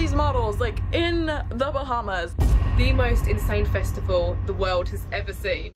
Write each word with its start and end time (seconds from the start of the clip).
these 0.00 0.14
models 0.14 0.58
like 0.58 0.78
in 0.92 1.26
the 1.26 1.70
Bahamas. 1.70 2.30
The 2.78 2.92
most 2.92 3.26
insane 3.26 3.66
festival 3.66 4.34
the 4.46 4.54
world 4.54 4.88
has 4.88 5.02
ever 5.12 5.34
seen. 5.34 5.72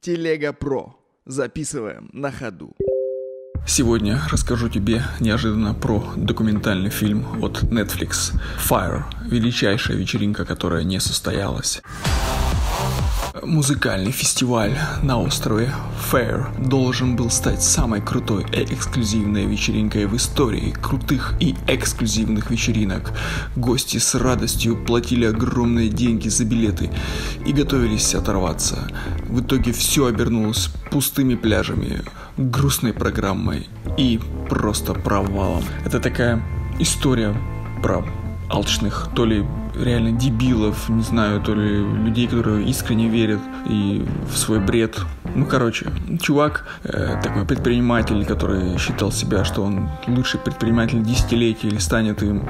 Телега 0.00 0.52
Про. 0.52 0.96
Записываем 1.26 2.10
на 2.12 2.32
ходу. 2.32 2.74
Сегодня 3.66 4.20
расскажу 4.32 4.68
тебе 4.68 5.02
неожиданно 5.20 5.74
про 5.74 6.02
документальный 6.16 6.90
фильм 6.90 7.44
от 7.44 7.62
Netflix 7.62 8.32
Fire. 8.58 9.04
Величайшая 9.26 9.96
вечеринка, 9.96 10.44
которая 10.44 10.82
не 10.82 10.98
состоялась. 10.98 11.82
Музыкальный 13.42 14.10
фестиваль 14.10 14.76
на 15.02 15.20
острове 15.20 15.72
Fair 16.10 16.48
должен 16.68 17.14
был 17.14 17.30
стать 17.30 17.62
самой 17.62 18.00
крутой 18.00 18.44
и 18.52 18.64
эксклюзивной 18.64 19.46
вечеринкой 19.46 20.06
в 20.06 20.16
истории 20.16 20.72
крутых 20.72 21.34
и 21.38 21.54
эксклюзивных 21.68 22.50
вечеринок. 22.50 23.12
Гости 23.54 23.98
с 23.98 24.16
радостью 24.16 24.76
платили 24.84 25.26
огромные 25.26 25.88
деньги 25.88 26.28
за 26.28 26.44
билеты 26.44 26.90
и 27.46 27.52
готовились 27.52 28.14
оторваться. 28.16 28.90
В 29.28 29.40
итоге 29.40 29.72
все 29.72 30.06
обернулось 30.06 30.68
пустыми 30.90 31.36
пляжами, 31.36 32.02
грустной 32.36 32.92
программой 32.92 33.68
и 33.96 34.20
просто 34.48 34.92
провалом. 34.92 35.62
Это 35.84 36.00
такая 36.00 36.42
история 36.80 37.36
про 37.80 38.04
алчных, 38.48 39.08
то 39.14 39.24
ли 39.24 39.44
реально 39.74 40.12
дебилов, 40.12 40.88
не 40.88 41.02
знаю, 41.02 41.40
то 41.40 41.54
ли 41.54 41.78
людей, 41.78 42.26
которые 42.26 42.66
искренне 42.68 43.08
верят 43.08 43.40
и 43.68 44.04
в 44.30 44.36
свой 44.36 44.60
бред. 44.60 44.98
Ну, 45.34 45.46
короче, 45.46 45.86
чувак, 46.20 46.66
э, 46.84 47.20
такой 47.22 47.44
предприниматель, 47.44 48.24
который 48.24 48.78
считал 48.78 49.12
себя, 49.12 49.44
что 49.44 49.62
он 49.62 49.88
лучший 50.06 50.40
предприниматель 50.40 51.02
десятилетия 51.02 51.68
или 51.68 51.78
станет 51.78 52.22
им. 52.22 52.42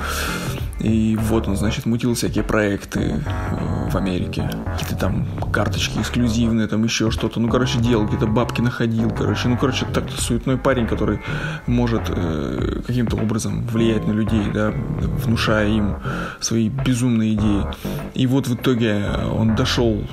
И 0.80 1.16
вот 1.20 1.46
он, 1.46 1.56
значит, 1.56 1.86
мутил 1.86 2.14
всякие 2.14 2.42
проекты 2.42 3.22
э, 3.26 3.79
в 3.90 3.96
Америке. 3.96 4.48
Какие-то 4.78 4.96
там 4.96 5.26
карточки 5.52 5.98
эксклюзивные, 5.98 6.66
там 6.68 6.84
еще 6.84 7.10
что-то. 7.10 7.40
Ну, 7.40 7.48
короче, 7.48 7.78
делал, 7.78 8.06
где-то 8.06 8.26
бабки 8.26 8.60
находил, 8.60 9.10
короче. 9.10 9.48
Ну, 9.48 9.56
короче, 9.56 9.86
так 9.86 10.10
суетной 10.10 10.56
парень, 10.56 10.86
который 10.86 11.20
может 11.66 12.02
э, 12.08 12.82
каким-то 12.86 13.16
образом 13.16 13.66
влиять 13.66 14.06
на 14.06 14.12
людей, 14.12 14.44
да, 14.52 14.72
внушая 15.24 15.68
им 15.68 15.96
свои 16.40 16.68
безумные 16.68 17.34
идеи. 17.34 17.64
И 18.14 18.26
вот 18.26 18.46
в 18.46 18.54
итоге 18.54 19.04
он 19.32 19.54
дошел 19.56 20.04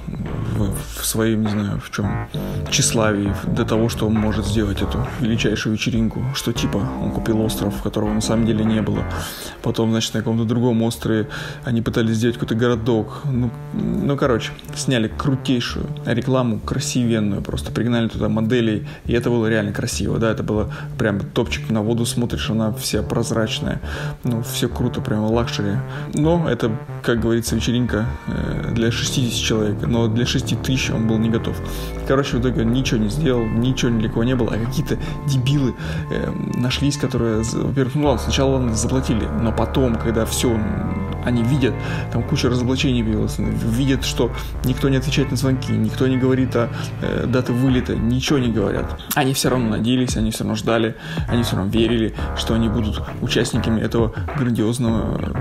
в, 0.55 1.01
в 1.01 1.05
своем, 1.05 1.43
не 1.43 1.49
знаю, 1.49 1.79
в 1.79 1.91
чем, 1.91 2.27
тщеславии 2.69 3.33
до 3.45 3.65
того, 3.65 3.89
что 3.89 4.07
он 4.07 4.13
может 4.13 4.45
сделать 4.45 4.81
эту 4.81 5.05
величайшую 5.19 5.73
вечеринку, 5.73 6.23
что 6.33 6.53
типа 6.53 6.77
он 6.77 7.11
купил 7.11 7.41
остров, 7.41 7.81
которого 7.81 8.13
на 8.13 8.21
самом 8.21 8.45
деле 8.45 8.65
не 8.65 8.81
было. 8.81 9.03
Потом, 9.61 9.91
значит, 9.91 10.13
на 10.13 10.19
каком-то 10.19 10.45
другом 10.45 10.81
острове 10.83 11.27
они 11.63 11.81
пытались 11.81 12.17
сделать 12.17 12.37
какой-то 12.37 12.55
городок. 12.55 13.21
Ну, 13.25 13.51
ну, 13.73 14.15
короче, 14.15 14.51
сняли 14.75 15.07
крутейшую 15.07 15.87
рекламу, 16.05 16.59
красивенную, 16.59 17.41
просто 17.41 17.71
пригнали 17.71 18.07
туда 18.07 18.29
моделей, 18.29 18.87
и 19.05 19.13
это 19.13 19.29
было 19.29 19.47
реально 19.47 19.73
красиво, 19.73 20.17
да, 20.17 20.31
это 20.31 20.43
было 20.43 20.71
прям 20.97 21.19
топчик 21.19 21.69
на 21.69 21.81
воду 21.81 22.05
смотришь, 22.05 22.49
она 22.49 22.71
вся 22.73 23.03
прозрачная, 23.03 23.81
ну, 24.23 24.41
все 24.43 24.69
круто, 24.69 25.01
прям 25.01 25.25
luxury. 25.25 25.77
Но 26.13 26.49
это, 26.49 26.71
как 27.03 27.19
говорится, 27.19 27.55
вечеринка 27.55 28.05
э, 28.27 28.71
для 28.73 28.91
60 28.91 29.45
человек, 29.45 29.81
но 29.81 30.07
для 30.07 30.25
6 30.25 30.61
тысяч 30.61 30.89
он 30.89 31.07
был 31.07 31.17
не 31.17 31.29
готов. 31.29 31.57
Короче, 32.07 32.37
в 32.37 32.41
итоге 32.41 32.61
он 32.61 32.71
ничего 32.71 32.99
не 32.99 33.09
сделал, 33.09 33.45
ничего 33.45 33.91
ни 33.91 33.99
для 33.99 34.09
кого 34.09 34.23
не 34.23 34.35
было, 34.35 34.53
а 34.53 34.65
какие-то 34.65 34.97
дебилы 35.27 35.75
э, 36.11 36.31
нашлись, 36.55 36.97
которые, 36.97 37.43
во-первых, 37.43 37.95
ну 37.95 38.07
ладно, 38.07 38.23
сначала 38.23 38.73
заплатили, 38.73 39.27
но 39.41 39.51
потом, 39.51 39.95
когда 39.95 40.25
все 40.25 40.57
они 41.27 41.43
видят, 41.43 41.73
там 42.11 42.23
куча 42.23 42.49
разоблачений 42.49 43.03
появилась, 43.03 43.35
видят, 43.37 44.05
что 44.05 44.31
никто 44.63 44.87
не 44.89 44.97
отвечает 44.97 45.29
на 45.29 45.37
звонки, 45.37 45.71
никто 45.73 46.07
не 46.07 46.17
говорит 46.17 46.55
о 46.55 46.69
э, 47.01 47.25
даты 47.27 47.51
вылета, 47.51 47.95
ничего 47.95 48.39
не 48.39 48.47
говорят. 48.47 48.99
Они 49.13 49.33
все 49.33 49.49
равно 49.49 49.69
надеялись, 49.69 50.15
они 50.15 50.31
все 50.31 50.43
равно 50.43 50.55
ждали, 50.55 50.95
они 51.27 51.43
все 51.43 51.57
равно 51.57 51.71
верили, 51.71 52.15
что 52.37 52.53
они 52.53 52.69
будут 52.69 53.03
участниками 53.21 53.81
этого 53.81 54.13
грандиозного, 54.37 55.35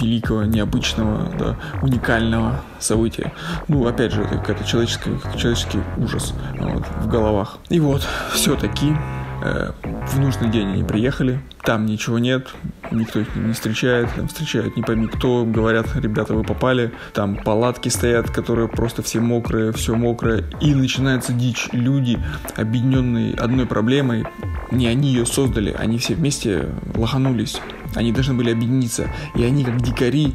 великого, 0.00 0.44
необычного, 0.44 1.28
да, 1.38 1.56
уникального 1.82 2.60
события. 2.78 3.32
Ну, 3.66 3.86
опять 3.86 4.12
же, 4.12 4.22
это 4.22 4.36
какой-то 4.36 4.64
человеческий, 4.64 5.10
человеческий 5.36 5.80
ужас 5.98 6.34
вот, 6.58 6.84
в 7.02 7.08
головах. 7.08 7.58
И 7.68 7.80
вот, 7.80 8.06
все-таки 8.32 8.94
э, 9.42 9.72
в 10.06 10.20
нужный 10.20 10.50
день 10.50 10.68
они 10.68 10.84
приехали, 10.84 11.40
там 11.64 11.86
ничего 11.86 12.18
нет, 12.18 12.48
никто 12.92 13.20
их 13.20 13.34
не 13.34 13.52
встречает, 13.52 14.08
там 14.14 14.28
встречают 14.28 14.76
не 14.76 14.82
пойми 14.82 15.06
кто, 15.06 15.44
говорят, 15.44 15.86
ребята, 15.96 16.34
вы 16.34 16.44
попали, 16.44 16.92
там 17.12 17.36
палатки 17.36 17.88
стоят, 17.88 18.30
которые 18.30 18.68
просто 18.68 19.02
все 19.02 19.20
мокрые, 19.20 19.72
все 19.72 19.94
мокрое, 19.94 20.44
и 20.60 20.74
начинается 20.74 21.32
дичь. 21.32 21.68
Люди, 21.72 22.18
объединенные 22.56 23.34
одной 23.34 23.66
проблемой, 23.66 24.24
не 24.70 24.86
они 24.86 25.08
ее 25.08 25.26
создали, 25.26 25.74
они 25.78 25.98
все 25.98 26.14
вместе 26.14 26.68
лоханулись, 26.94 27.60
они 27.94 28.12
должны 28.12 28.34
были 28.34 28.50
объединиться, 28.50 29.08
и 29.34 29.42
они 29.44 29.64
как 29.64 29.80
дикари 29.80 30.34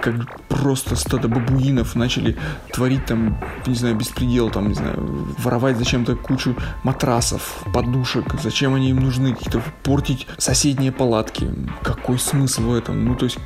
как 0.00 0.43
просто 0.54 0.96
стадо 0.96 1.28
бабуинов 1.28 1.96
начали 1.96 2.36
творить 2.72 3.04
там, 3.06 3.38
не 3.66 3.74
знаю, 3.74 3.96
беспредел, 3.96 4.50
там, 4.50 4.68
не 4.68 4.74
знаю, 4.74 5.26
воровать 5.38 5.76
зачем-то 5.76 6.16
кучу 6.16 6.54
матрасов, 6.84 7.64
подушек, 7.72 8.24
зачем 8.40 8.74
они 8.74 8.90
им 8.90 9.00
нужны, 9.00 9.34
какие-то 9.34 9.62
портить 9.82 10.26
соседние 10.38 10.92
палатки. 10.92 11.52
Какой 11.82 12.18
смысл 12.18 12.62
в 12.62 12.74
этом? 12.74 13.04
Ну, 13.04 13.16
то 13.16 13.24
есть 13.24 13.38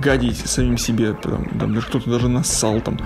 гадить 0.00 0.38
самим 0.38 0.78
себе, 0.78 1.12
там, 1.12 1.44
там 1.58 1.74
даже 1.74 1.86
кто-то 1.86 2.10
даже 2.10 2.28
нассал 2.28 2.80
там 2.80 2.98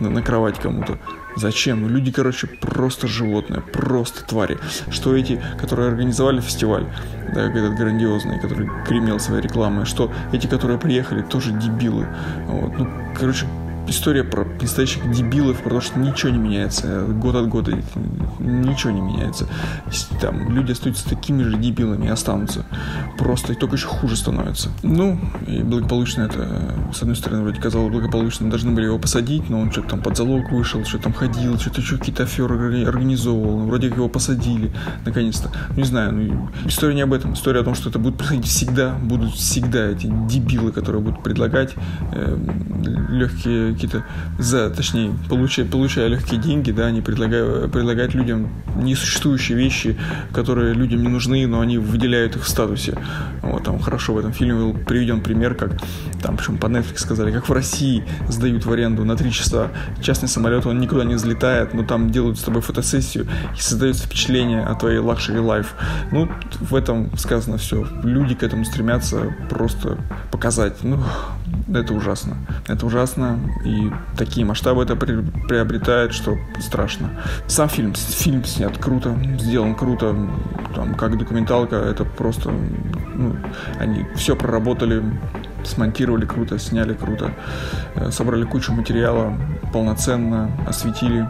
на, 0.00 0.10
на 0.10 0.22
кровать 0.22 0.58
кому-то. 0.58 0.98
Зачем? 1.36 1.82
Ну, 1.82 1.88
люди, 1.88 2.10
короче, 2.10 2.46
просто 2.46 3.06
животные, 3.06 3.60
просто 3.60 4.24
твари. 4.24 4.58
Что 4.90 5.14
эти, 5.14 5.40
которые 5.60 5.88
организовали 5.88 6.40
фестиваль, 6.40 6.86
да, 7.34 7.42
этот 7.42 7.76
грандиозный, 7.76 8.40
который 8.40 8.68
гремел 8.88 9.20
своей 9.20 9.42
рекламой, 9.42 9.84
что 9.84 10.12
эти, 10.32 10.46
которые 10.46 10.78
приехали, 10.78 11.22
тоже 11.22 11.52
дебилы. 11.52 12.06
Вот. 12.46 12.78
Ну, 12.78 12.88
короче, 13.18 13.46
история 13.88 14.24
про 14.24 14.44
настоящих 14.60 15.10
дебилов, 15.10 15.60
потому 15.62 15.80
что 15.80 15.98
ничего 15.98 16.30
не 16.30 16.38
меняется. 16.38 17.04
Год 17.06 17.34
от 17.34 17.48
года 17.48 17.72
ничего 18.38 18.92
не 18.92 19.00
меняется. 19.00 19.46
Там 20.20 20.54
люди 20.54 20.72
остаются 20.72 21.08
такими 21.08 21.42
же 21.42 21.56
дебилами 21.56 22.06
и 22.06 22.08
останутся. 22.08 22.64
Просто 23.18 23.52
и 23.52 23.56
только 23.56 23.76
еще 23.76 23.86
хуже 23.86 24.16
становится. 24.16 24.70
Ну, 24.82 25.18
и 25.46 25.62
благополучно 25.62 26.22
это, 26.22 26.74
с 26.92 27.02
одной 27.02 27.16
стороны, 27.16 27.42
вроде 27.42 27.60
казалось 27.60 27.90
благополучно, 27.92 28.50
должны 28.50 28.72
были 28.72 28.86
его 28.86 28.98
посадить, 28.98 29.48
но 29.50 29.60
он 29.60 29.72
что-то 29.72 29.88
там 29.90 30.02
под 30.02 30.16
залог 30.16 30.50
вышел, 30.50 30.84
что 30.84 30.98
там 30.98 31.12
ходил, 31.12 31.58
что-то 31.58 31.80
еще 31.80 31.96
какие-то 31.96 32.24
аферы 32.24 32.84
организовывал. 32.84 33.66
Вроде 33.66 33.88
как 33.88 33.98
его 33.98 34.08
посадили, 34.08 34.72
наконец-то. 35.04 35.50
Не 35.76 35.84
знаю, 35.84 36.12
ну, 36.12 36.50
история 36.66 36.94
не 36.94 37.02
об 37.02 37.12
этом. 37.12 37.34
История 37.34 37.60
о 37.60 37.64
том, 37.64 37.74
что 37.74 37.90
это 37.90 37.98
будет 37.98 38.16
происходить 38.16 38.46
всегда. 38.46 38.94
Будут 38.94 39.34
всегда 39.34 39.86
эти 39.86 40.06
дебилы, 40.28 40.72
которые 40.72 41.02
будут 41.02 41.22
предлагать 41.22 41.74
э, 42.12 42.38
легкие 43.08 43.77
какие-то, 43.78 44.04
за, 44.38 44.70
точнее, 44.70 45.14
получая, 45.28 45.64
получая 45.64 46.08
легкие 46.08 46.40
деньги, 46.40 46.72
да, 46.72 46.86
они 46.86 47.00
предлагают, 47.00 47.70
предлагают 47.70 48.14
людям 48.14 48.50
несуществующие 48.76 49.56
вещи, 49.56 49.96
которые 50.32 50.74
людям 50.74 51.02
не 51.02 51.08
нужны, 51.08 51.46
но 51.46 51.60
они 51.60 51.78
выделяют 51.78 52.34
их 52.34 52.44
в 52.44 52.48
статусе. 52.48 52.98
Вот, 53.42 53.62
там 53.62 53.78
хорошо 53.78 54.14
в 54.14 54.18
этом 54.18 54.32
фильме 54.32 54.54
был 54.54 54.72
приведен 54.74 55.20
пример, 55.20 55.54
как 55.54 55.78
там, 56.20 56.36
причем 56.36 56.58
по 56.58 56.66
Netflix 56.66 56.98
сказали, 56.98 57.30
как 57.30 57.48
в 57.48 57.52
России 57.52 58.04
сдают 58.28 58.66
в 58.66 58.72
аренду 58.72 59.04
на 59.04 59.16
три 59.16 59.30
часа 59.30 59.68
частный 60.02 60.28
самолет, 60.28 60.66
он 60.66 60.80
никуда 60.80 61.04
не 61.04 61.14
взлетает, 61.14 61.74
но 61.74 61.84
там 61.84 62.10
делают 62.10 62.38
с 62.38 62.42
тобой 62.42 62.62
фотосессию 62.62 63.26
и 63.56 63.60
создается 63.60 64.06
впечатление 64.06 64.64
о 64.64 64.74
твоей 64.74 64.98
luxury 64.98 65.40
life. 65.40 65.68
Ну, 66.10 66.28
в 66.60 66.74
этом 66.74 67.16
сказано 67.16 67.58
все. 67.58 67.86
Люди 68.02 68.34
к 68.34 68.42
этому 68.42 68.64
стремятся 68.64 69.34
просто 69.48 69.98
показать. 70.32 70.82
Ну, 70.82 70.98
это 71.72 71.94
ужасно. 71.94 72.36
Это 72.66 72.86
ужасно. 72.86 73.38
И 73.64 73.90
такие 74.16 74.46
масштабы 74.46 74.82
это 74.82 74.96
при, 74.96 75.20
приобретает, 75.48 76.12
что 76.12 76.36
страшно. 76.60 77.10
Сам 77.46 77.68
фильм, 77.68 77.94
фильм 77.94 78.44
снят 78.44 78.76
круто, 78.78 79.16
сделан 79.38 79.74
круто. 79.74 80.14
Там, 80.74 80.94
как 80.94 81.18
документалка, 81.18 81.76
это 81.76 82.04
просто... 82.04 82.50
Ну, 82.50 83.36
они 83.78 84.06
все 84.14 84.36
проработали, 84.36 85.02
смонтировали 85.64 86.24
круто, 86.24 86.58
сняли 86.58 86.94
круто, 86.94 87.32
э, 87.96 88.10
собрали 88.12 88.44
кучу 88.44 88.72
материала 88.72 89.36
полноценно, 89.72 90.50
осветили. 90.66 91.28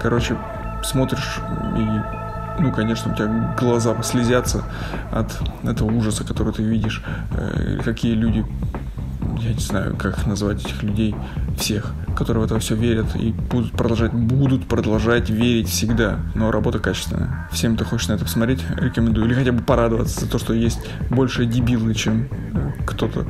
Короче, 0.00 0.36
смотришь 0.82 1.40
и 1.76 2.24
ну, 2.60 2.70
конечно, 2.72 3.12
у 3.12 3.16
тебя 3.16 3.56
глаза 3.58 4.00
слезятся 4.02 4.62
от 5.10 5.36
этого 5.64 5.90
ужаса, 5.90 6.24
который 6.24 6.52
ты 6.52 6.62
видишь, 6.62 7.02
э, 7.32 7.78
какие 7.84 8.14
люди 8.14 8.44
я 9.44 9.52
не 9.52 9.60
знаю, 9.60 9.96
как 9.96 10.26
назвать 10.26 10.64
этих 10.64 10.82
людей, 10.82 11.14
всех, 11.58 11.92
которые 12.16 12.42
в 12.42 12.46
это 12.46 12.58
все 12.58 12.74
верят 12.74 13.14
и 13.14 13.32
будут 13.32 13.72
продолжать, 13.72 14.12
будут 14.12 14.66
продолжать 14.66 15.28
верить 15.28 15.68
всегда. 15.68 16.20
Но 16.34 16.50
работа 16.50 16.78
качественная. 16.78 17.48
Всем, 17.52 17.76
кто 17.76 17.84
хочет 17.84 18.08
на 18.08 18.14
это 18.14 18.24
посмотреть, 18.24 18.60
рекомендую. 18.76 19.26
Или 19.26 19.34
хотя 19.34 19.52
бы 19.52 19.62
порадоваться 19.62 20.20
за 20.20 20.30
то, 20.30 20.38
что 20.38 20.54
есть 20.54 20.78
больше 21.10 21.44
дебилы, 21.44 21.94
чем 21.94 22.28
э, 22.54 22.84
кто-то, 22.86 23.26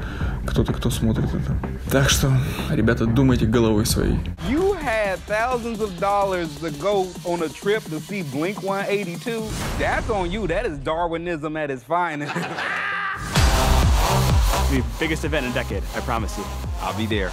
кто-то, 0.47 0.73
кто 0.73 0.91
смотрит 0.91 1.29
это. 1.35 1.57
Так 1.91 2.09
что, 2.11 2.33
ребята, 2.71 3.07
думайте 3.07 3.47
головой 3.47 3.85
своей. 3.85 4.19
You 4.49 4.77
had 4.81 5.19
thousands 5.27 5.81
of 5.81 5.99
dollars 5.99 6.49
to 6.61 6.71
go 6.81 7.09
on 7.25 7.43
a 7.43 7.49
trip 7.49 7.83
to 7.91 7.99
see 8.01 8.23
Blink 8.23 8.63
182. 8.63 9.43
That's 9.79 10.09
on 10.11 10.31
you. 10.31 10.47
That 10.47 10.65
is 10.65 10.79
Darwinism 10.79 11.57
at 11.57 11.71
its 11.71 11.83
finest. 11.83 12.35
The 14.71 14.85
biggest 14.99 15.25
event 15.25 15.47
in 15.47 15.53
a 15.53 15.55
decade, 15.55 15.83
I 15.95 16.01
promise 16.01 16.37
you. 16.39 16.45
I'll 16.81 16.97
be 16.97 17.07
there. 17.07 17.33